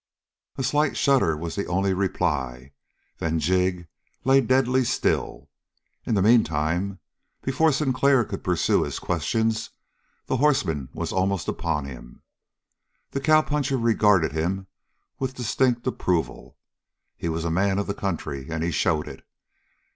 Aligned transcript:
A 0.57 0.63
slight 0.63 0.97
shudder 0.97 1.37
was 1.37 1.53
the 1.53 1.67
only 1.67 1.93
reply; 1.93 2.71
then 3.19 3.37
Jig 3.39 3.87
lay 4.23 4.41
deadly 4.41 4.83
still. 4.83 5.51
In 6.07 6.15
the 6.15 6.23
meantime, 6.23 6.97
before 7.43 7.71
Sinclair 7.71 8.25
could 8.25 8.43
pursue 8.43 8.81
his 8.81 8.97
questions, 8.97 9.69
the 10.25 10.37
horseman 10.37 10.89
was 10.91 11.11
almost 11.11 11.47
upon 11.47 11.83
them. 11.83 12.23
The 13.11 13.21
cowpuncher 13.21 13.77
regarded 13.77 14.31
him 14.31 14.65
with 15.19 15.35
distinct 15.35 15.85
approval. 15.85 16.57
He 17.15 17.29
was 17.29 17.45
a 17.45 17.51
man 17.51 17.77
of 17.77 17.85
the 17.85 17.93
country, 17.93 18.47
and 18.49 18.63
he 18.63 18.71
showed 18.71 19.07
it. 19.07 19.23